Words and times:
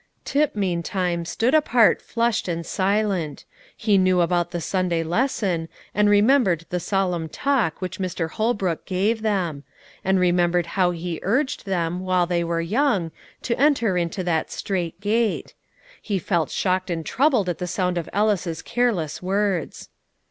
Tip, 0.25 0.55
meantime, 0.55 1.25
stood 1.25 1.53
apart 1.53 2.01
flushed 2.01 2.47
and 2.47 2.65
silent; 2.65 3.45
he 3.77 3.99
knew 3.99 4.21
about 4.21 4.49
the 4.49 4.59
Sunday 4.59 5.03
lesson, 5.03 5.69
and 5.93 6.09
remembered 6.09 6.65
the 6.71 6.79
solemn 6.79 7.29
talk 7.29 7.79
which 7.83 7.99
Mr. 7.99 8.27
Holbrook 8.31 8.87
gave 8.87 9.21
them; 9.21 9.63
and 10.03 10.19
remembered 10.19 10.65
how 10.73 10.89
he 10.89 11.19
urged 11.21 11.67
them, 11.67 11.99
while 11.99 12.25
they 12.25 12.43
were 12.43 12.61
young, 12.61 13.11
to 13.43 13.55
enter 13.59 13.95
into 13.95 14.23
that 14.23 14.49
strait 14.49 14.99
gate; 14.99 15.53
he 16.01 16.17
felt 16.17 16.49
shocked 16.49 16.89
and 16.89 17.05
troubled 17.05 17.47
at 17.47 17.59
the 17.59 17.67
sound 17.67 17.95
of 17.95 18.09
Ellis's 18.11 18.63
careless 18.63 19.21
words. 19.21 19.89